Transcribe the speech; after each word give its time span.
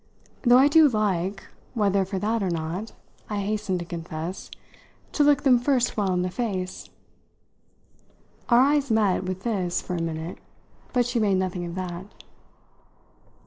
"Though 0.41 0.57
I 0.57 0.67
do 0.67 0.89
like 0.89 1.43
whether 1.75 2.05
for 2.05 2.17
that 2.17 2.41
or 2.41 2.49
not," 2.49 2.93
I 3.29 3.41
hastened 3.41 3.77
to 3.81 3.85
confess, 3.85 4.49
"to 5.11 5.23
look 5.23 5.43
them 5.43 5.59
first 5.59 5.95
well 5.95 6.11
in 6.11 6.23
the 6.23 6.31
face." 6.31 6.89
Our 8.49 8.61
eyes 8.61 8.89
met, 8.89 9.25
with 9.25 9.43
this, 9.43 9.79
for 9.79 9.95
a 9.95 10.01
minute, 10.01 10.39
but 10.91 11.05
she 11.05 11.19
made 11.19 11.37
nothing 11.37 11.65
of 11.65 11.75
that. 11.75 12.07